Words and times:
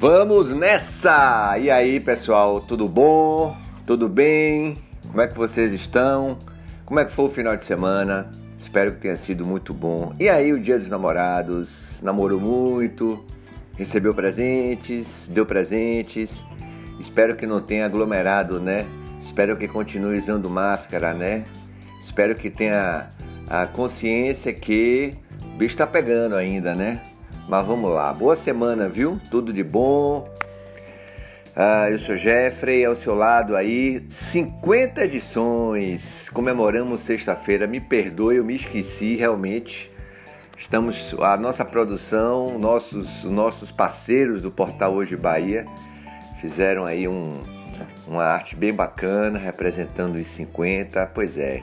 Vamos 0.00 0.54
nessa! 0.54 1.58
E 1.58 1.68
aí, 1.68 1.98
pessoal, 1.98 2.60
tudo 2.60 2.86
bom? 2.88 3.56
Tudo 3.84 4.08
bem? 4.08 4.76
Como 5.08 5.20
é 5.20 5.26
que 5.26 5.36
vocês 5.36 5.72
estão? 5.72 6.38
Como 6.86 7.00
é 7.00 7.04
que 7.04 7.10
foi 7.10 7.24
o 7.24 7.28
final 7.28 7.56
de 7.56 7.64
semana? 7.64 8.30
Espero 8.60 8.92
que 8.92 8.98
tenha 9.00 9.16
sido 9.16 9.44
muito 9.44 9.74
bom. 9.74 10.14
E 10.16 10.28
aí, 10.28 10.52
o 10.52 10.60
dia 10.60 10.78
dos 10.78 10.88
namorados? 10.88 12.00
Namorou 12.00 12.40
muito? 12.40 13.26
Recebeu 13.76 14.14
presentes? 14.14 15.28
Deu 15.34 15.44
presentes? 15.44 16.44
Espero 17.00 17.34
que 17.34 17.44
não 17.44 17.60
tenha 17.60 17.84
aglomerado, 17.84 18.60
né? 18.60 18.86
Espero 19.20 19.56
que 19.56 19.66
continue 19.66 20.16
usando 20.16 20.48
máscara, 20.48 21.12
né? 21.12 21.44
Espero 22.00 22.36
que 22.36 22.50
tenha 22.50 23.10
a 23.50 23.66
consciência 23.66 24.52
que 24.52 25.12
o 25.42 25.56
bicho 25.56 25.76
tá 25.76 25.88
pegando 25.88 26.36
ainda, 26.36 26.72
né? 26.72 27.02
Mas 27.48 27.66
vamos 27.66 27.90
lá. 27.90 28.12
Boa 28.12 28.36
semana, 28.36 28.90
viu? 28.90 29.18
Tudo 29.30 29.54
de 29.54 29.64
bom. 29.64 30.28
Ah, 31.56 31.90
eu 31.90 31.98
sou 31.98 32.14
Jeffrey, 32.14 32.84
ao 32.84 32.94
seu 32.94 33.14
lado 33.14 33.56
aí, 33.56 34.04
50 34.06 35.02
edições. 35.06 36.28
Comemoramos 36.28 37.00
sexta-feira. 37.00 37.66
Me 37.66 37.80
perdoe, 37.80 38.36
eu 38.36 38.44
me 38.44 38.54
esqueci 38.54 39.16
realmente. 39.16 39.90
Estamos 40.58 41.14
a 41.18 41.38
nossa 41.38 41.64
produção, 41.64 42.58
nossos 42.58 43.24
nossos 43.24 43.72
parceiros 43.72 44.42
do 44.42 44.50
portal 44.50 44.92
Hoje 44.92 45.16
Bahia 45.16 45.64
fizeram 46.42 46.84
aí 46.84 47.08
um, 47.08 47.40
uma 48.06 48.24
arte 48.24 48.54
bem 48.56 48.74
bacana 48.74 49.38
representando 49.38 50.16
os 50.16 50.26
50. 50.26 51.06
Pois 51.14 51.38
é, 51.38 51.62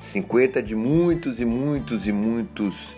50 0.00 0.60
de 0.60 0.74
muitos 0.74 1.40
e 1.40 1.44
muitos 1.44 2.08
e 2.08 2.12
muitos 2.12 2.96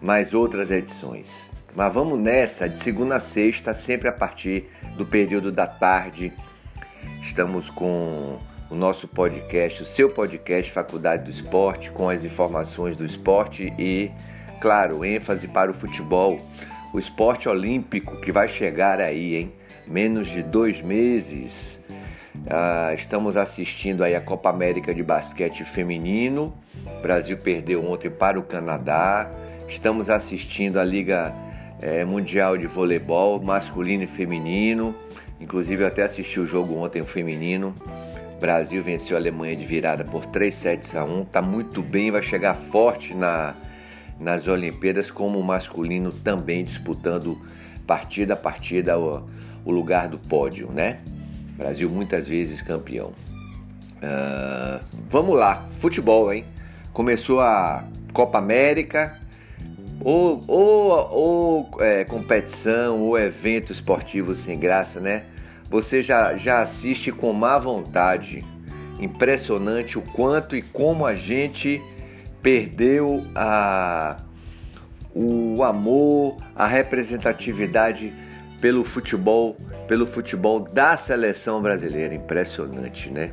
mais 0.00 0.32
outras 0.32 0.70
edições. 0.70 1.57
Mas 1.74 1.94
vamos 1.94 2.18
nessa, 2.18 2.68
de 2.68 2.78
segunda 2.78 3.16
a 3.16 3.20
sexta, 3.20 3.72
sempre 3.72 4.08
a 4.08 4.12
partir 4.12 4.68
do 4.96 5.06
período 5.06 5.52
da 5.52 5.66
tarde. 5.66 6.32
Estamos 7.22 7.70
com 7.70 8.38
o 8.70 8.74
nosso 8.74 9.06
podcast, 9.06 9.82
o 9.82 9.86
seu 9.86 10.10
podcast 10.10 10.72
Faculdade 10.72 11.24
do 11.24 11.30
Esporte, 11.30 11.90
com 11.90 12.08
as 12.08 12.24
informações 12.24 12.96
do 12.96 13.04
esporte 13.04 13.72
e, 13.78 14.10
claro, 14.60 15.04
ênfase 15.04 15.46
para 15.46 15.70
o 15.70 15.74
futebol, 15.74 16.40
o 16.92 16.98
esporte 16.98 17.48
olímpico 17.48 18.20
que 18.20 18.32
vai 18.32 18.48
chegar 18.48 19.00
aí, 19.00 19.36
hein? 19.36 19.52
Menos 19.86 20.26
de 20.28 20.42
dois 20.42 20.82
meses. 20.82 21.78
Ah, 22.48 22.92
estamos 22.94 23.36
assistindo 23.36 24.02
aí 24.02 24.14
a 24.14 24.20
Copa 24.20 24.50
América 24.50 24.94
de 24.94 25.02
Basquete 25.02 25.64
Feminino. 25.64 26.54
O 26.98 27.02
Brasil 27.02 27.36
perdeu 27.36 27.84
ontem 27.84 28.10
para 28.10 28.38
o 28.38 28.42
Canadá. 28.42 29.30
Estamos 29.68 30.08
assistindo 30.08 30.78
a 30.78 30.84
Liga 30.84 31.34
é, 31.80 32.04
Mundial 32.04 32.56
de 32.56 32.66
Voleibol 32.66 33.42
masculino 33.42 34.04
e 34.04 34.06
feminino. 34.06 34.94
Inclusive, 35.40 35.82
eu 35.82 35.86
até 35.86 36.02
assisti 36.02 36.40
o 36.40 36.46
jogo 36.46 36.76
ontem, 36.76 37.00
o 37.00 37.06
feminino. 37.06 37.74
O 38.36 38.40
Brasil 38.40 38.82
venceu 38.82 39.16
a 39.16 39.20
Alemanha 39.20 39.56
de 39.56 39.64
virada 39.64 40.04
por 40.04 40.26
3 40.26 40.54
sets 40.54 40.94
a 40.94 41.04
1. 41.04 41.24
Tá 41.26 41.42
muito 41.42 41.82
bem, 41.82 42.10
vai 42.10 42.22
chegar 42.22 42.54
forte 42.54 43.14
na, 43.14 43.54
nas 44.18 44.48
Olimpíadas, 44.48 45.10
como 45.10 45.38
o 45.38 45.44
masculino 45.44 46.12
também 46.12 46.64
disputando 46.64 47.38
partida 47.86 48.34
a 48.34 48.36
partida 48.36 48.98
o, 48.98 49.28
o 49.64 49.72
lugar 49.72 50.08
do 50.08 50.18
pódio, 50.18 50.70
né? 50.70 51.00
Brasil 51.56 51.88
muitas 51.90 52.28
vezes 52.28 52.60
campeão. 52.62 53.12
Uh, 53.98 54.84
vamos 55.10 55.36
lá, 55.36 55.68
futebol, 55.72 56.32
hein? 56.32 56.44
Começou 56.92 57.40
a 57.40 57.84
Copa 58.12 58.38
América, 58.38 59.18
ou, 60.04 60.42
ou, 60.46 60.90
ou 61.10 61.70
é, 61.80 62.04
competição, 62.04 63.00
ou 63.00 63.18
evento 63.18 63.72
esportivo 63.72 64.34
sem 64.34 64.58
graça, 64.58 65.00
né? 65.00 65.24
Você 65.70 66.00
já, 66.00 66.36
já 66.36 66.60
assiste 66.60 67.12
com 67.12 67.32
má 67.32 67.58
vontade. 67.58 68.44
Impressionante 68.98 69.98
o 69.98 70.02
quanto 70.02 70.56
e 70.56 70.62
como 70.62 71.06
a 71.06 71.14
gente 71.14 71.80
perdeu 72.42 73.24
a, 73.34 74.16
o 75.14 75.62
amor, 75.62 76.36
a 76.54 76.66
representatividade 76.66 78.12
pelo 78.60 78.84
futebol, 78.84 79.56
pelo 79.86 80.06
futebol 80.06 80.60
da 80.60 80.96
seleção 80.96 81.60
brasileira. 81.60 82.14
Impressionante, 82.14 83.10
né? 83.10 83.32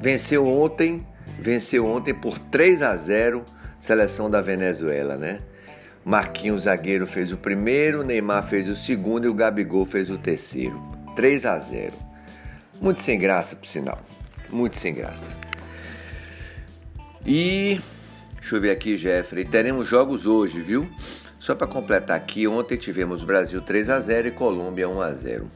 Venceu 0.00 0.46
ontem, 0.46 1.06
venceu 1.38 1.86
ontem 1.86 2.14
por 2.14 2.38
3 2.38 2.82
a 2.82 2.96
0 2.96 3.44
seleção 3.78 4.30
da 4.30 4.40
Venezuela, 4.40 5.16
né? 5.16 5.38
Marquinhos 6.04 6.62
zagueiro 6.62 7.06
fez 7.06 7.30
o 7.30 7.36
primeiro, 7.36 8.02
Neymar 8.02 8.46
fez 8.46 8.68
o 8.68 8.74
segundo 8.74 9.26
e 9.26 9.28
o 9.28 9.34
Gabigol 9.34 9.84
fez 9.84 10.10
o 10.10 10.16
terceiro. 10.16 10.80
3 11.14 11.44
a 11.44 11.58
0. 11.58 11.92
Muito 12.80 13.02
sem 13.02 13.18
graça, 13.18 13.54
por 13.54 13.66
sinal. 13.66 13.98
Muito 14.48 14.78
sem 14.78 14.94
graça. 14.94 15.28
E 17.26 17.80
deixa 18.36 18.56
eu 18.56 18.60
ver 18.60 18.70
aqui, 18.70 18.96
Jeffrey. 18.96 19.44
Teremos 19.44 19.86
jogos 19.86 20.26
hoje, 20.26 20.60
viu? 20.60 20.88
Só 21.38 21.54
para 21.54 21.66
completar 21.66 22.16
aqui, 22.16 22.46
ontem 22.46 22.76
tivemos 22.76 23.22
Brasil 23.22 23.60
3 23.60 23.90
a 23.90 24.00
0 24.00 24.28
e 24.28 24.30
Colômbia 24.30 24.88
1 24.88 25.00
a 25.00 25.12
0. 25.12 25.50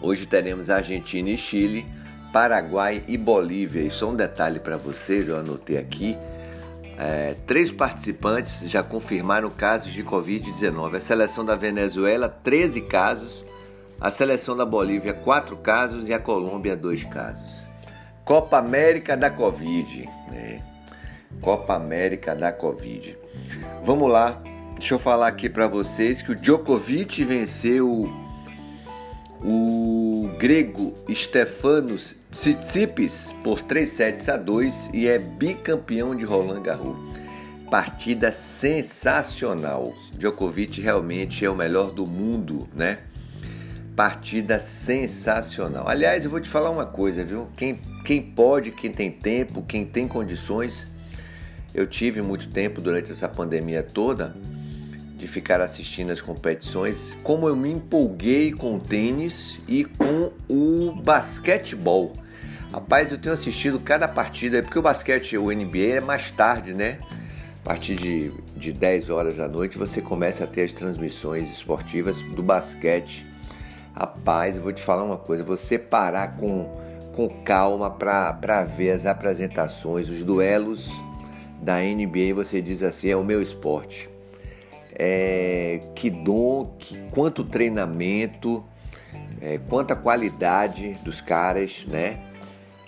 Hoje 0.00 0.26
teremos 0.26 0.70
Argentina 0.70 1.28
e 1.30 1.36
Chile, 1.36 1.86
Paraguai 2.32 3.02
e 3.06 3.16
Bolívia. 3.16 3.82
E 3.82 3.90
só 3.90 4.10
um 4.10 4.16
detalhe 4.16 4.60
para 4.60 4.76
vocês, 4.76 5.28
eu 5.28 5.38
anotei 5.38 5.78
aqui. 5.78 6.16
É, 6.98 7.34
três 7.46 7.70
participantes 7.70 8.68
já 8.70 8.82
confirmaram 8.82 9.50
casos 9.50 9.92
de 9.92 10.02
Covid-19. 10.02 10.96
A 10.96 11.00
seleção 11.00 11.44
da 11.44 11.54
Venezuela, 11.54 12.28
13 12.28 12.80
casos. 12.82 13.44
A 14.00 14.10
seleção 14.10 14.56
da 14.56 14.64
Bolívia, 14.64 15.12
4 15.12 15.56
casos. 15.58 16.08
E 16.08 16.14
a 16.14 16.18
Colômbia, 16.18 16.76
2 16.76 17.04
casos. 17.04 17.66
Copa 18.24 18.58
América 18.58 19.16
da 19.16 19.30
Covid. 19.30 20.08
Né? 20.30 20.62
Copa 21.40 21.74
América 21.74 22.34
da 22.34 22.50
Covid. 22.50 23.16
Vamos 23.84 24.10
lá. 24.10 24.40
Deixa 24.78 24.94
eu 24.94 24.98
falar 24.98 25.28
aqui 25.28 25.48
para 25.48 25.66
vocês 25.66 26.20
que 26.20 26.32
o 26.32 26.34
Djokovic 26.34 27.24
venceu 27.24 28.25
o 29.42 30.30
grego 30.38 30.94
Stefanos 31.12 32.14
Tsitsipas 32.30 33.34
por 33.42 33.62
3 33.62 33.88
sets 33.88 34.28
a 34.28 34.36
2 34.36 34.90
e 34.92 35.06
é 35.06 35.18
bicampeão 35.18 36.14
de 36.14 36.24
Roland 36.24 36.62
Garros. 36.62 36.98
Partida 37.70 38.32
sensacional. 38.32 39.94
Djokovic 40.12 40.80
realmente 40.80 41.44
é 41.44 41.50
o 41.50 41.56
melhor 41.56 41.90
do 41.90 42.06
mundo, 42.06 42.68
né? 42.74 42.98
Partida 43.94 44.60
sensacional. 44.60 45.88
Aliás, 45.88 46.24
eu 46.24 46.30
vou 46.30 46.40
te 46.40 46.48
falar 46.48 46.70
uma 46.70 46.86
coisa, 46.86 47.24
viu? 47.24 47.48
Quem, 47.56 47.78
quem 48.04 48.22
pode, 48.22 48.70
quem 48.70 48.90
tem 48.90 49.10
tempo, 49.10 49.62
quem 49.62 49.86
tem 49.86 50.06
condições. 50.06 50.86
Eu 51.74 51.86
tive 51.86 52.22
muito 52.22 52.48
tempo 52.48 52.80
durante 52.80 53.10
essa 53.10 53.28
pandemia 53.28 53.82
toda 53.82 54.34
de 55.16 55.26
ficar 55.26 55.60
assistindo 55.62 56.10
as 56.10 56.20
competições, 56.20 57.16
como 57.22 57.48
eu 57.48 57.56
me 57.56 57.72
empolguei 57.72 58.52
com 58.52 58.76
o 58.76 58.80
tênis 58.80 59.58
e 59.66 59.84
com 59.84 60.30
o 60.48 60.92
basquetebol. 60.92 62.12
Rapaz, 62.70 63.10
eu 63.10 63.18
tenho 63.18 63.32
assistido 63.32 63.80
cada 63.80 64.06
partida, 64.06 64.62
porque 64.62 64.78
o 64.78 64.82
basquete, 64.82 65.38
o 65.38 65.50
NBA 65.50 65.96
é 65.96 66.00
mais 66.00 66.30
tarde, 66.30 66.74
né? 66.74 66.98
A 67.62 67.64
partir 67.64 67.96
de, 67.96 68.30
de 68.54 68.72
10 68.72 69.08
horas 69.08 69.36
da 69.38 69.48
noite 69.48 69.78
você 69.78 70.02
começa 70.02 70.44
a 70.44 70.46
ter 70.46 70.62
as 70.62 70.72
transmissões 70.72 71.50
esportivas 71.50 72.16
do 72.34 72.42
basquete. 72.42 73.26
Rapaz, 73.94 74.54
eu 74.54 74.62
vou 74.62 74.72
te 74.72 74.82
falar 74.82 75.02
uma 75.02 75.16
coisa, 75.16 75.42
você 75.42 75.78
parar 75.78 76.36
com, 76.36 76.70
com 77.14 77.28
calma 77.42 77.90
para 77.90 78.64
ver 78.64 78.90
as 78.90 79.06
apresentações, 79.06 80.10
os 80.10 80.22
duelos 80.22 80.90
da 81.62 81.80
NBA, 81.80 82.34
você 82.34 82.60
diz 82.60 82.82
assim, 82.82 83.08
é 83.08 83.16
o 83.16 83.24
meu 83.24 83.40
esporte 83.40 84.10
é, 84.98 85.80
que 85.94 86.08
dom, 86.08 86.64
que, 86.78 86.98
quanto 87.10 87.44
treinamento, 87.44 88.64
é, 89.40 89.58
quanta 89.58 89.94
qualidade 89.94 90.94
dos 91.04 91.20
caras, 91.20 91.84
né? 91.86 92.20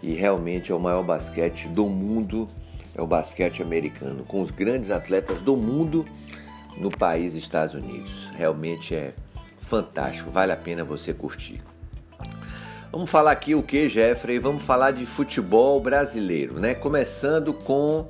E 0.02 0.14
realmente 0.14 0.72
é 0.72 0.74
o 0.74 0.80
maior 0.80 1.04
basquete 1.04 1.68
do 1.68 1.86
mundo, 1.86 2.48
é 2.94 3.02
o 3.02 3.06
basquete 3.06 3.62
americano, 3.62 4.24
com 4.24 4.40
os 4.40 4.50
grandes 4.50 4.90
atletas 4.90 5.40
do 5.42 5.56
mundo 5.56 6.06
no 6.78 6.90
país 6.90 7.34
Estados 7.34 7.74
Unidos. 7.74 8.28
Realmente 8.34 8.94
é 8.94 9.12
fantástico, 9.62 10.30
vale 10.30 10.52
a 10.52 10.56
pena 10.56 10.84
você 10.84 11.12
curtir. 11.12 11.60
Vamos 12.90 13.10
falar 13.10 13.32
aqui 13.32 13.54
o 13.54 13.62
que, 13.62 13.86
Jeffrey? 13.86 14.38
Vamos 14.38 14.62
falar 14.62 14.92
de 14.92 15.04
futebol 15.04 15.78
brasileiro, 15.78 16.58
né? 16.58 16.74
Começando 16.74 17.52
com 17.52 18.08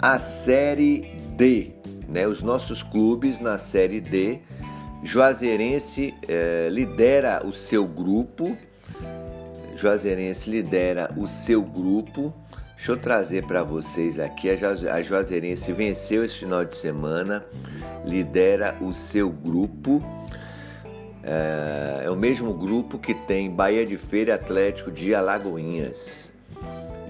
a 0.00 0.18
Série 0.18 1.02
D, 1.36 1.75
né? 2.08 2.26
Os 2.26 2.42
nossos 2.42 2.82
clubes 2.82 3.40
na 3.40 3.58
Série 3.58 4.00
D, 4.00 4.40
Juazeirense 5.02 6.14
eh, 6.28 6.68
lidera 6.70 7.44
o 7.44 7.52
seu 7.52 7.86
grupo, 7.86 8.56
Juazeirense 9.76 10.50
lidera 10.50 11.12
o 11.16 11.28
seu 11.28 11.62
grupo. 11.62 12.34
Deixa 12.76 12.92
eu 12.92 12.96
trazer 12.96 13.44
para 13.46 13.62
vocês 13.62 14.18
aqui, 14.18 14.48
a 14.50 15.02
Juazeirense 15.02 15.72
venceu 15.72 16.24
esse 16.24 16.38
final 16.38 16.64
de 16.64 16.76
semana, 16.76 17.44
lidera 18.04 18.76
o 18.80 18.92
seu 18.92 19.30
grupo. 19.30 20.02
É, 21.22 22.02
é 22.04 22.10
o 22.10 22.16
mesmo 22.16 22.52
grupo 22.52 22.98
que 22.98 23.14
tem 23.14 23.50
Bahia 23.50 23.84
de 23.84 23.96
Feira 23.96 24.34
Atlético 24.34 24.90
de 24.90 25.14
Alagoinhas. 25.14 26.30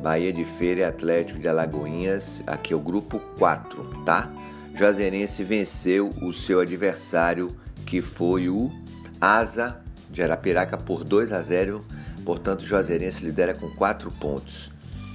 Bahia 0.03 0.33
de 0.33 0.45
Feira 0.45 0.89
Atlético 0.89 1.39
de 1.39 1.49
Alagoinhas, 1.49 2.43
aqui 2.47 2.73
é 2.73 2.77
o 2.77 2.81
grupo 2.81 3.19
4, 3.39 4.03
tá? 4.05 4.31
Juazeirense 4.77 5.43
venceu 5.43 6.11
o 6.21 6.35
seu 6.35 6.61
adversário, 6.61 7.49
que 7.87 8.03
foi 8.03 8.51
o 8.51 8.71
Asa 9.19 9.81
de 10.11 10.23
Arapiraca, 10.23 10.77
por 10.77 11.03
2 11.03 11.33
a 11.33 11.41
0. 11.41 11.83
Portanto, 12.27 12.63
Juazeirense 12.63 13.25
lidera 13.25 13.55
com 13.55 13.71
4 13.71 14.11
pontos. 14.13 14.69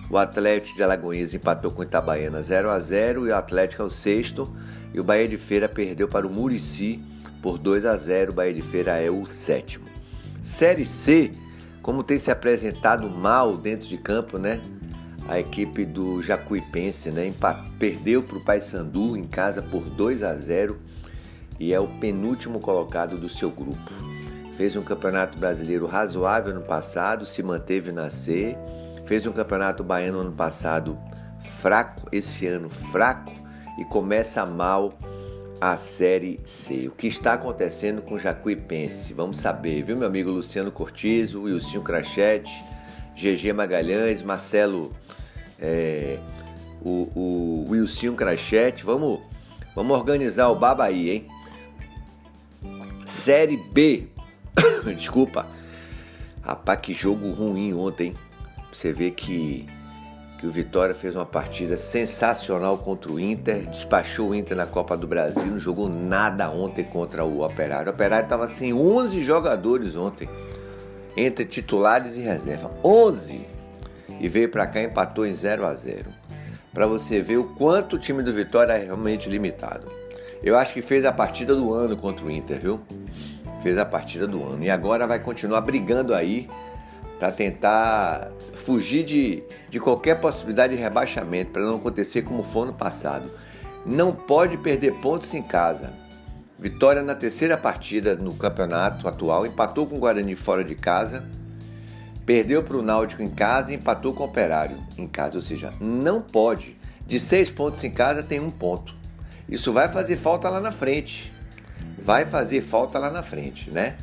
O 0.10 0.18
Atlético 0.18 0.76
de 0.76 0.84
Alagoinhas 0.84 1.34
empatou 1.34 1.70
com 1.70 1.82
o 1.82 1.84
Itabaiana 1.84 2.42
0 2.42 2.72
a 2.72 2.80
0 2.80 3.28
e 3.28 3.30
o 3.30 3.36
Atlético 3.36 3.84
é 3.84 3.86
o 3.86 3.90
sexto. 3.92 4.52
E 4.94 5.00
o 5.00 5.04
Bahia 5.04 5.28
de 5.28 5.38
Feira 5.38 5.70
perdeu 5.70 6.08
para 6.08 6.26
o 6.26 6.30
Murici 6.30 7.00
por 7.40 7.60
2 7.60 7.86
a 7.86 7.96
0. 7.96 8.32
O 8.32 8.36
Bahia 8.36 8.54
de 8.56 8.64
Feira 8.64 8.98
é 8.98 9.12
o 9.12 9.28
sétimo. 9.28 9.86
Série 10.44 10.86
C, 10.86 11.32
como 11.84 12.04
tem 12.04 12.18
se 12.18 12.32
apresentado 12.32 13.08
mal 13.08 13.56
dentro 13.56 13.88
de 13.88 13.98
campo, 13.98 14.40
né? 14.40 14.60
A 15.28 15.40
equipe 15.40 15.86
do 15.86 16.22
Jacuipense, 16.22 17.10
né? 17.10 17.32
Perdeu 17.80 18.22
para 18.22 18.38
o 18.38 18.44
Paysandu 18.44 19.16
em 19.16 19.26
casa 19.26 19.62
por 19.62 19.90
2 19.90 20.24
a 20.24 20.36
0 20.36 20.78
e 21.60 21.74
é 21.74 21.80
o 21.80 21.88
penúltimo 21.88 22.60
colocado 22.60 23.18
do 23.18 23.30
seu 23.30 23.50
grupo. 23.50 23.92
Fez 24.56 24.76
um 24.76 24.82
campeonato 24.82 25.38
brasileiro 25.38 25.86
razoável 25.86 26.54
no 26.54 26.62
passado, 26.62 27.26
se 27.26 27.42
manteve 27.42 27.92
na 27.92 28.10
C 28.10 28.58
Fez 29.12 29.26
um 29.26 29.34
campeonato 29.34 29.84
baiano 29.84 30.20
ano 30.20 30.32
passado 30.32 30.98
fraco, 31.60 32.08
esse 32.14 32.48
ano 32.48 32.70
fraco 32.70 33.34
e 33.78 33.84
começa 33.84 34.46
mal 34.46 34.98
a 35.60 35.76
Série 35.76 36.40
C. 36.46 36.88
O 36.88 36.92
que 36.92 37.08
está 37.08 37.34
acontecendo 37.34 38.02
com 38.02 38.16
o 38.16 38.20
Jacuipense? 38.20 39.14
Vamos 39.14 39.40
saber, 39.40 39.84
viu, 39.84 39.98
meu 39.98 40.08
amigo 40.08 40.32
Luciano 40.32 40.72
Cortizo, 40.72 41.42
Wilson 41.42 41.82
Crachete, 41.82 42.52
GG 43.16 43.54
Magalhães, 43.54 44.22
Marcelo, 44.22 44.92
é, 45.60 46.18
o, 46.82 47.10
o 47.16 47.68
Wilson 47.70 48.16
Crachete. 48.16 48.84
Vamos, 48.84 49.20
vamos 49.76 49.98
organizar 49.98 50.50
o 50.50 50.56
baba 50.56 50.86
aí, 50.86 51.10
hein? 51.10 51.28
Série 53.06 53.58
B. 53.58 54.08
Desculpa. 54.96 55.46
Rapaz, 56.42 56.80
que 56.82 56.94
jogo 56.94 57.32
ruim 57.32 57.74
ontem, 57.74 58.08
hein? 58.08 58.16
Você 58.74 58.92
vê 58.92 59.12
que, 59.12 59.68
que 60.40 60.48
o 60.48 60.50
Vitória 60.50 60.96
fez 60.96 61.14
uma 61.14 61.26
partida 61.26 61.78
sensacional 61.78 62.78
contra 62.78 63.12
o 63.12 63.20
Inter, 63.20 63.68
despachou 63.70 64.30
o 64.30 64.36
Inter 64.36 64.56
na 64.56 64.66
Copa 64.66 64.98
do 64.98 65.06
Brasil, 65.06 65.46
não 65.46 65.60
jogou 65.60 65.90
nada 65.90 66.50
ontem 66.50 66.84
contra 66.84 67.24
o 67.24 67.44
Operário. 67.44 67.92
O 67.92 67.94
Operário 67.94 68.24
estava 68.24 68.48
sem 68.48 68.74
11 68.74 69.22
jogadores 69.24 69.96
ontem, 69.96 70.28
entre 71.16 71.46
titulares 71.46 72.18
e 72.18 72.22
reserva. 72.22 72.72
11! 72.84 73.46
E 74.20 74.28
veio 74.28 74.50
para 74.50 74.68
cá 74.68 74.82
e 74.82 74.86
empatou 74.86 75.26
em 75.26 75.34
0 75.34 75.66
a 75.66 75.74
0 75.74 76.06
Para 76.74 76.86
você 76.86 77.22
ver 77.22 77.38
o 77.38 77.44
quanto 77.56 77.96
o 77.96 78.00
time 78.00 78.22
do 78.22 78.34
Vitória 78.34 78.74
é 78.74 78.86
realmente 78.86 79.30
limitado. 79.30 79.88
Eu 80.44 80.58
acho 80.58 80.74
que 80.74 80.82
fez 80.82 81.06
a 81.06 81.12
partida 81.12 81.56
do 81.56 81.74
ano 81.74 81.96
contra 81.96 82.26
o 82.26 82.32
Inter, 82.32 82.60
viu? 82.60 82.80
Fez 83.62 83.78
a 83.78 83.86
partida 83.86 84.28
do 84.28 84.44
ano. 84.44 84.64
E 84.64 84.70
agora 84.70 85.06
vai 85.06 85.20
continuar 85.20 85.62
brigando 85.62 86.14
aí 86.14 86.50
para 87.20 87.32
tentar 87.32 88.32
fugir 88.56 89.04
de, 89.06 89.44
de 89.70 89.80
qualquer 89.80 90.20
possibilidade 90.20 90.76
de 90.76 90.82
rebaixamento, 90.82 91.52
para 91.52 91.62
não 91.62 91.76
acontecer 91.76 92.24
como 92.24 92.44
foi 92.44 92.66
no 92.66 92.74
passado. 92.74 93.30
Não 93.86 94.12
pode 94.12 94.58
perder 94.58 94.94
pontos 94.96 95.32
em 95.36 95.44
casa. 95.44 96.01
Vitória 96.62 97.02
na 97.02 97.16
terceira 97.16 97.58
partida 97.58 98.16
no 98.16 98.36
campeonato 98.36 99.08
atual, 99.08 99.48
empatou 99.48 99.88
com 99.88 99.96
o 99.96 100.00
Guarani 100.00 100.36
fora 100.36 100.64
de 100.64 100.76
casa, 100.76 101.24
perdeu 102.24 102.62
para 102.62 102.78
o 102.78 102.84
Náutico 102.84 103.24
em 103.24 103.32
casa 103.32 103.72
e 103.72 103.76
empatou 103.78 104.14
com 104.14 104.22
o 104.22 104.28
Operário 104.28 104.78
em 104.96 105.08
casa. 105.08 105.38
Ou 105.38 105.42
seja, 105.42 105.74
não 105.82 106.22
pode. 106.22 106.78
De 107.08 107.20
seis 107.20 107.50
pontos 107.50 107.84
em 107.84 107.90
casa 107.90 108.22
tem 108.22 108.40
um 108.40 108.52
ponto. 108.52 108.94
Isso 109.50 109.74
vai 109.74 109.90
fazer 109.90 110.18
falta 110.18 110.50
lá 110.50 110.62
na 110.62 110.70
frente. 110.72 111.34
Vai 111.98 112.28
fazer 112.28 112.62
falta 112.62 113.00
lá 113.00 113.10
na 113.10 113.24
frente, 113.24 113.72
né? 113.72 113.98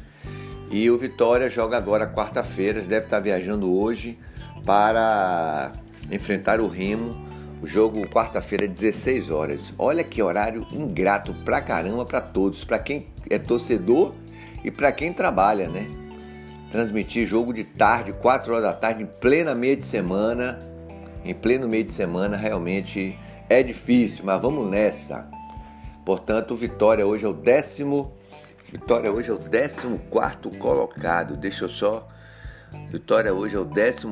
E 0.69 0.90
o 0.90 0.99
Vitória 0.99 1.49
joga 1.49 1.76
agora 1.76 2.12
quarta-feira, 2.12 2.81
deve 2.81 3.04
estar 3.04 3.20
viajando 3.20 3.72
hoje 3.72 4.19
para 4.64 5.70
enfrentar 6.11 6.61
o 6.61 6.66
Remo. 6.66 7.27
O 7.62 7.66
jogo 7.66 8.06
quarta-feira, 8.08 8.69
16 8.69 9.31
horas. 9.31 9.72
Olha 9.78 10.05
que 10.05 10.22
horário 10.22 10.66
ingrato 10.72 11.34
pra 11.44 11.60
caramba 11.60 12.05
para 12.05 12.20
todos, 12.20 12.64
para 12.64 12.78
quem 12.78 13.08
é 13.28 13.38
torcedor 13.38 14.14
e 14.64 14.70
para 14.70 14.93
quem 14.93 15.12
trabalha, 15.12 15.69
né? 15.69 15.88
Transmitir 16.70 17.26
jogo 17.26 17.52
de 17.52 17.64
tarde, 17.64 18.12
4 18.12 18.52
horas 18.52 18.64
da 18.64 18.72
tarde, 18.72 19.02
em 19.02 19.06
plena 19.06 19.55
meia 19.55 19.76
de 19.76 19.87
semana, 19.87 20.58
em 21.25 21.34
pleno 21.34 21.69
meio 21.69 21.84
de 21.84 21.93
semana, 21.93 22.37
realmente 22.37 23.19
é 23.49 23.62
difícil, 23.62 24.25
mas 24.25 24.40
vamos 24.40 24.69
nessa. 24.69 25.26
Portanto, 26.04 26.54
Vitória 26.54 27.06
hoje 27.06 27.25
é 27.25 27.28
o 27.28 27.32
décimo 27.32 28.19
Vitória 28.70 29.11
hoje 29.11 29.31
é 29.31 29.32
o 29.32 29.38
14 29.38 30.58
colocado. 30.58 31.37
Deixa 31.38 31.64
eu 31.64 31.70
só. 31.70 32.06
Vitória 32.90 33.32
hoje 33.32 33.56
é 33.56 33.58
o 33.58 33.64
14 33.64 34.06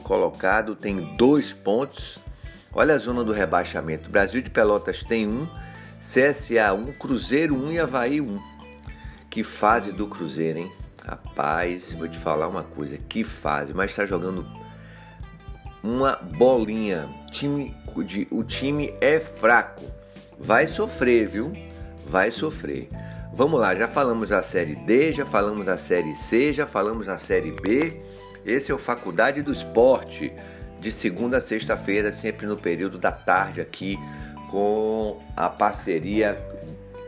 colocado, 0.00 0.74
tem 0.74 0.96
dois 1.16 1.52
pontos. 1.52 2.18
Olha 2.72 2.94
a 2.94 2.98
zona 2.98 3.24
do 3.24 3.32
rebaixamento. 3.32 4.10
Brasil 4.10 4.40
de 4.40 4.50
Pelotas 4.50 5.02
tem 5.02 5.26
um, 5.26 5.48
CSA 6.00 6.72
1, 6.72 6.80
um, 6.80 6.92
Cruzeiro 6.92 7.54
1 7.54 7.64
um 7.64 7.72
e 7.72 7.78
Havaí 7.78 8.20
1. 8.20 8.24
Um. 8.24 8.40
Que 9.28 9.42
fase 9.42 9.92
do 9.92 10.06
Cruzeiro, 10.06 10.60
hein? 10.60 10.72
Rapaz, 11.04 11.92
vou 11.92 12.08
te 12.08 12.18
falar 12.18 12.48
uma 12.48 12.62
coisa. 12.62 12.96
Que 12.96 13.24
fase, 13.24 13.74
mas 13.74 13.90
está 13.90 14.06
jogando 14.06 14.46
uma 15.82 16.16
bolinha. 16.16 17.08
Time, 17.32 17.74
o 18.30 18.44
time 18.44 18.94
é 19.00 19.18
fraco. 19.18 19.84
Vai 20.38 20.66
sofrer, 20.66 21.26
viu? 21.26 21.52
Vai 22.06 22.30
sofrer. 22.30 22.88
Vamos 23.32 23.60
lá, 23.60 23.74
já 23.74 23.86
falamos 23.86 24.28
da 24.28 24.42
série 24.42 24.74
D, 24.74 25.12
já 25.12 25.24
falamos 25.24 25.64
da 25.64 25.78
série 25.78 26.14
C, 26.16 26.52
já 26.52 26.66
falamos 26.66 27.06
da 27.06 27.16
série 27.16 27.52
B. 27.52 28.00
Esse 28.44 28.72
é 28.72 28.74
o 28.74 28.78
Faculdade 28.78 29.42
do 29.42 29.52
Esporte, 29.52 30.32
de 30.80 30.90
segunda 30.90 31.36
a 31.36 31.40
sexta-feira, 31.40 32.12
sempre 32.12 32.46
no 32.46 32.56
período 32.56 32.98
da 32.98 33.12
tarde 33.12 33.60
aqui, 33.60 33.98
com 34.50 35.20
a 35.36 35.48
parceria 35.48 36.38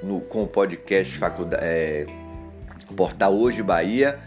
no, 0.03 0.21
com 0.21 0.43
o 0.43 0.47
podcast 0.47 1.17
Faculdade, 1.17 1.65
é, 1.65 2.07
Portal 2.97 3.35
Hoje 3.35 3.63
Bahia. 3.63 4.19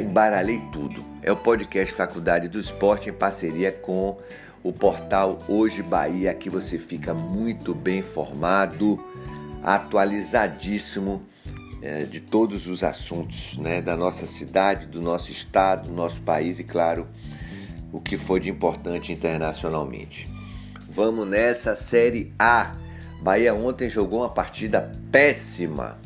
Embaralhei 0.00 0.60
tudo. 0.70 1.02
É 1.22 1.32
o 1.32 1.36
podcast 1.36 1.94
Faculdade 1.94 2.46
do 2.48 2.60
Esporte 2.60 3.08
em 3.08 3.12
parceria 3.12 3.72
com 3.72 4.18
o 4.62 4.72
portal 4.72 5.38
Hoje 5.48 5.82
Bahia. 5.82 6.30
Aqui 6.30 6.50
você 6.50 6.78
fica 6.78 7.14
muito 7.14 7.74
bem 7.74 8.00
informado 8.00 9.02
atualizadíssimo 9.62 11.22
é, 11.80 12.04
de 12.04 12.20
todos 12.20 12.66
os 12.66 12.84
assuntos 12.84 13.56
né, 13.56 13.80
da 13.80 13.96
nossa 13.96 14.26
cidade, 14.26 14.86
do 14.86 15.00
nosso 15.00 15.30
estado, 15.30 15.88
do 15.88 15.94
nosso 15.94 16.20
país 16.20 16.58
e, 16.58 16.64
claro, 16.64 17.06
o 17.92 18.00
que 18.00 18.16
foi 18.16 18.40
de 18.40 18.50
importante 18.50 19.12
internacionalmente. 19.12 20.28
Vamos 20.88 21.28
nessa 21.28 21.76
Série 21.76 22.32
A. 22.38 22.72
Bahia 23.20 23.54
ontem 23.54 23.88
jogou 23.88 24.20
uma 24.20 24.28
partida 24.28 24.90
péssima, 25.12 25.98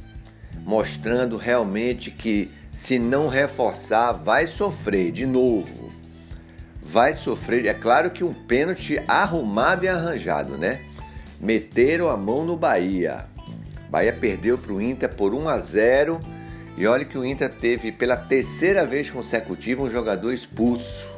mostrando 0.65 1.37
realmente 1.37 2.11
que 2.11 2.51
se 2.73 2.99
não 2.99 3.27
reforçar, 3.27 4.13
vai 4.13 4.47
sofrer 4.47 5.11
de 5.11 5.25
novo. 5.25 5.91
Vai 6.83 7.15
sofrer. 7.15 7.65
É 7.65 7.73
claro 7.73 8.11
que 8.11 8.23
um 8.23 8.35
pênalti 8.35 9.03
arrumado 9.09 9.87
e 9.87 9.89
arranjado, 9.89 10.59
né? 10.59 10.83
Meteram 11.41 12.11
a 12.11 12.17
mão 12.19 12.45
no 12.45 12.55
Bahia. 12.55 13.25
Bahia 13.89 14.13
perdeu 14.13 14.59
para 14.59 14.73
o 14.73 14.83
Inter 14.83 15.09
por 15.15 15.33
1 15.33 15.49
a 15.49 15.59
0 15.59 16.21
e 16.77 16.87
olha 16.87 17.05
que 17.05 17.17
o 17.17 17.25
Inter 17.25 17.51
teve 17.51 17.91
pela 17.91 18.17
terceira 18.17 18.85
vez 18.85 19.11
consecutiva 19.11 19.83
um 19.83 19.91
jogador 19.91 20.33
expulso. 20.33 21.16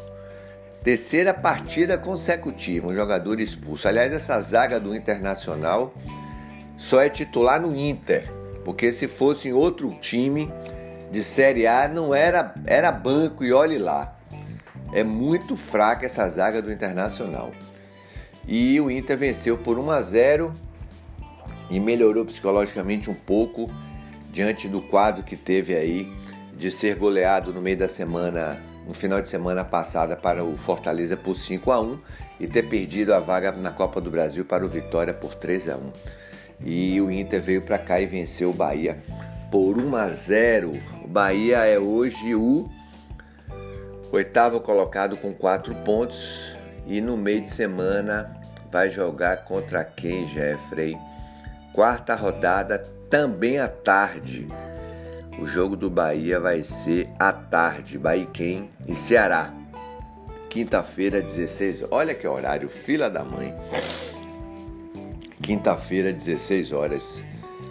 Terceira 0.89 1.35
partida 1.35 1.99
consecutiva, 1.99 2.89
um 2.89 2.95
jogador 2.95 3.41
expulso. 3.41 3.87
Aliás, 3.87 4.11
essa 4.11 4.41
zaga 4.41 4.81
do 4.81 4.97
Internacional 4.97 5.93
só 6.79 7.03
é 7.03 7.11
titular 7.11 7.61
no 7.61 7.77
Inter, 7.77 8.33
porque 8.65 8.91
se 8.91 9.07
fosse 9.07 9.49
em 9.49 9.53
outro 9.53 9.91
time 10.01 10.51
de 11.13 11.23
Série 11.23 11.67
A 11.67 11.87
não 11.87 12.15
era 12.15 12.55
era 12.65 12.91
banco 12.91 13.45
e 13.45 13.53
olhe 13.53 13.77
lá. 13.77 14.19
É 14.91 15.05
muito 15.05 15.59
fraca 15.59 16.07
essa 16.07 16.27
zaga 16.31 16.63
do 16.63 16.73
Internacional. 16.73 17.51
E 18.47 18.81
o 18.81 18.91
Inter 18.91 19.19
venceu 19.19 19.59
por 19.59 19.79
1 19.79 19.91
a 19.91 20.01
0 20.01 20.55
e 21.69 21.79
melhorou 21.79 22.25
psicologicamente 22.25 23.11
um 23.11 23.15
pouco 23.15 23.71
diante 24.33 24.67
do 24.67 24.81
quadro 24.81 25.23
que 25.23 25.37
teve 25.37 25.77
aí 25.77 26.11
de 26.57 26.71
ser 26.71 26.97
goleado 26.97 27.53
no 27.53 27.61
meio 27.61 27.77
da 27.77 27.89
semana, 27.89 28.59
no 28.89 28.95
final 28.95 29.21
de 29.21 29.29
semana 29.29 29.63
passada 29.63 30.17
para 30.17 30.43
o 30.43 30.57
Fortaleza 30.57 31.15
por 31.15 31.37
5 31.37 31.71
a 31.71 31.79
1 31.79 31.99
e 32.41 32.49
ter 32.49 32.63
perdido 32.63 33.13
a 33.13 33.21
vaga 33.21 33.53
na 33.53 33.71
Copa 33.71 34.01
do 34.01 34.11
Brasil 34.11 34.47
para 34.47 34.65
o 34.65 34.69
Vitória 34.69 35.13
por 35.13 35.35
3 35.35 35.69
a 35.69 35.77
1. 35.77 35.93
E 36.65 37.01
o 37.01 37.11
Inter 37.11 37.41
veio 37.41 37.63
para 37.63 37.79
cá 37.79 38.01
e 38.01 38.07
venceu 38.07 38.49
o 38.49 38.55
Bahia 38.55 38.97
por 39.51 39.79
1 39.79 39.95
a 39.95 40.09
0. 40.09 40.73
O 41.05 41.07
Bahia 41.07 41.59
é 41.67 41.79
hoje 41.79 42.35
o 42.35 42.65
oitavo 44.11 44.59
colocado 44.59 45.19
com 45.19 45.35
quatro 45.35 45.75
pontos 45.75 46.57
e 46.87 46.99
no 46.99 47.15
meio 47.15 47.43
de 47.43 47.51
semana 47.51 48.41
vai 48.73 48.89
jogar 48.89 49.45
contra 49.45 49.85
quem, 49.85 50.27
Jeffrey? 50.29 50.97
Quarta 51.75 52.15
rodada 52.15 52.79
também 53.11 53.59
à 53.59 53.69
tarde. 53.69 54.47
O 55.41 55.47
jogo 55.47 55.77
do 55.77 55.89
Bahia 55.89 56.41
vai 56.41 56.65
ser 56.65 57.09
à 57.17 57.33
tarde, 57.33 57.97
Bahia 57.97 58.27
quem 58.33 58.69
e 58.89 58.95
Ceará. 58.97 59.55
Quinta-feira, 60.51 61.23
16 61.23 61.85
Olha 61.93 62.13
que 62.13 62.27
horário, 62.27 62.69
fila 62.69 63.09
da 63.09 63.23
mãe. 63.23 63.55
Quinta-feira, 65.41 66.13
16 66.13 66.73
horas. 66.73 67.23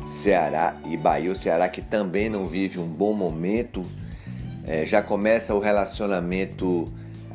Ceará 0.05 0.77
e 0.85 0.95
Bahia. 0.95 1.29
O 1.29 1.35
Ceará 1.35 1.67
que 1.67 1.81
também 1.81 2.29
não 2.29 2.47
vive 2.47 2.79
um 2.79 2.87
bom 2.87 3.11
momento. 3.13 3.83
É, 4.65 4.85
já 4.85 5.01
começa 5.01 5.53
o 5.53 5.59
relacionamento 5.59 6.85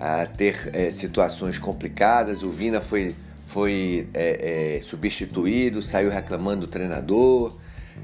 a 0.01 0.25
ter 0.25 0.71
é, 0.73 0.91
situações 0.91 1.59
complicadas. 1.59 2.43
O 2.43 2.51
Vina 2.51 2.81
foi, 2.81 3.15
foi 3.47 4.09
é, 4.15 4.79
é 4.79 4.83
substituído, 4.83 5.83
saiu 5.83 6.09
reclamando 6.09 6.67
do 6.67 6.73
treinador. 6.73 7.55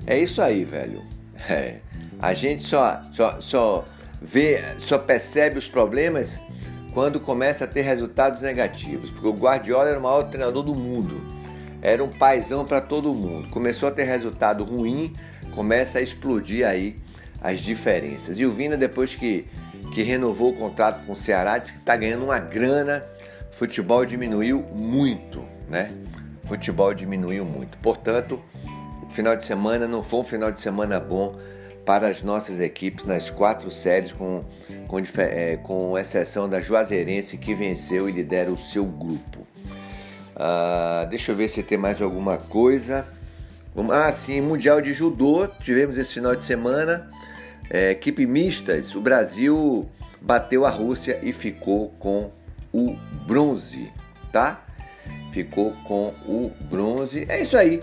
É 0.07 0.19
isso 0.21 0.43
aí, 0.43 0.63
velho. 0.63 1.03
É. 1.49 1.88
A 2.21 2.35
gente 2.35 2.65
só, 2.65 3.01
só, 3.15 3.41
só 3.41 3.85
vê, 4.21 4.61
só 4.81 4.99
percebe 4.99 5.59
os 5.59 5.69
problemas 5.69 6.39
quando 6.93 7.21
começa 7.21 7.65
a 7.65 7.69
ter 7.69 7.83
resultados 7.83 8.43
negativos. 8.43 9.11
Porque 9.11 9.29
o 9.29 9.33
Guardiola 9.33 9.91
era 9.91 9.99
o 9.99 10.03
maior 10.03 10.25
treinador 10.25 10.63
do 10.63 10.75
mundo. 10.75 11.21
Era 11.81 12.03
um 12.03 12.09
paizão 12.09 12.65
para 12.65 12.81
todo 12.81 13.15
mundo. 13.15 13.49
Começou 13.51 13.89
a 13.89 13.93
ter 13.93 14.05
resultado 14.05 14.65
ruim, 14.65 15.13
começa 15.55 16.01
a 16.01 16.03
explodir 16.03 16.67
aí 16.67 16.97
as 17.41 17.61
diferenças. 17.61 18.37
E 18.39 18.45
o 18.45 18.51
Vina, 18.51 18.77
depois 18.77 19.15
que, 19.15 19.47
que 19.95 20.03
renovou 20.03 20.51
o 20.51 20.57
contrato 20.57 21.07
com 21.07 21.13
o 21.13 21.17
Ceará, 21.17 21.59
disse 21.59 21.73
que 21.73 21.79
está 21.79 21.97
ganhando 21.97 22.25
uma 22.25 22.41
grana. 22.41 23.05
Futebol 23.53 24.05
diminuiu 24.05 24.61
muito, 24.73 25.45
né? 25.69 25.91
Futebol 26.45 26.93
diminuiu 26.95 27.45
muito. 27.45 27.79
Portanto, 27.79 28.43
final 29.11 29.37
de 29.37 29.45
semana 29.45 29.87
não 29.87 30.03
foi 30.03 30.21
um 30.21 30.25
final 30.25 30.51
de 30.51 30.61
semana 30.61 30.99
bom 30.99 31.37
para 31.89 32.09
as 32.09 32.23
nossas 32.23 32.61
equipes 32.61 33.07
nas 33.07 33.31
quatro 33.31 33.71
séries, 33.71 34.13
com, 34.13 34.43
com, 34.87 34.99
é, 35.17 35.57
com 35.57 35.97
exceção 35.97 36.47
da 36.47 36.61
Juazeirense, 36.61 37.39
que 37.39 37.55
venceu 37.55 38.11
e 38.11 38.13
lidera 38.13 38.51
o 38.51 38.59
seu 38.59 38.85
grupo. 38.85 39.39
Uh, 40.37 41.09
deixa 41.09 41.33
eu 41.33 41.37
ver 41.37 41.49
se 41.49 41.63
tem 41.63 41.79
mais 41.79 42.03
alguma 42.03 42.37
coisa. 42.37 43.07
Ah, 43.91 44.13
sim, 44.13 44.39
Mundial 44.43 44.83
de 44.83 44.93
Judô, 44.93 45.49
tivemos 45.63 45.97
esse 45.97 46.13
final 46.13 46.37
de 46.37 46.45
semana. 46.45 47.11
É, 47.71 47.93
equipe 47.93 48.27
mistas, 48.27 48.95
o 48.95 49.01
Brasil 49.01 49.89
bateu 50.21 50.67
a 50.67 50.71
Rússia 50.71 51.19
e 51.23 51.33
ficou 51.33 51.89
com 51.99 52.31
o 52.71 52.99
bronze, 53.27 53.91
tá? 54.31 54.63
Ficou 55.33 55.73
com 55.87 56.09
o 56.27 56.53
bronze. 56.69 57.25
É 57.31 57.41
isso 57.41 57.57
aí. 57.57 57.81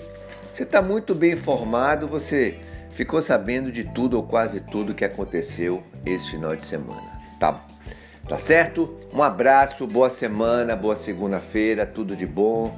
Você 0.53 0.61
está 0.61 0.79
muito 0.79 1.15
bem 1.15 1.33
informado, 1.33 2.07
você 2.07 2.59
ficou 2.95 3.21
sabendo 3.21 3.71
de 3.71 3.83
tudo 3.83 4.15
ou 4.15 4.23
quase 4.23 4.61
tudo 4.61 4.95
que 4.95 5.03
aconteceu 5.03 5.83
esse 6.05 6.31
final 6.31 6.55
de 6.55 6.65
semana. 6.65 7.19
Tá, 7.39 7.61
tá 8.27 8.39
certo? 8.39 8.97
Um 9.13 9.21
abraço, 9.21 9.85
boa 9.85 10.09
semana, 10.09 10.75
boa 10.75 10.95
segunda-feira, 10.95 11.85
tudo 11.85 12.15
de 12.15 12.25
bom. 12.25 12.73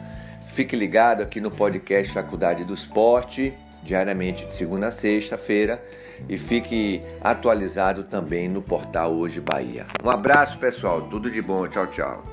Fique 0.48 0.76
ligado 0.76 1.22
aqui 1.22 1.40
no 1.40 1.52
podcast 1.52 2.12
Faculdade 2.12 2.64
do 2.64 2.74
Esporte, 2.74 3.54
diariamente 3.84 4.44
de 4.46 4.54
segunda 4.54 4.88
a 4.88 4.92
sexta-feira. 4.92 5.82
E 6.28 6.36
fique 6.36 7.00
atualizado 7.22 8.04
também 8.04 8.50
no 8.50 8.60
portal 8.60 9.14
Hoje 9.14 9.40
Bahia. 9.40 9.86
Um 10.04 10.10
abraço, 10.10 10.58
pessoal. 10.58 11.04
Tudo 11.04 11.30
de 11.30 11.44
bom. 11.44 11.68
Tchau, 11.68 11.86
tchau. 11.92 12.24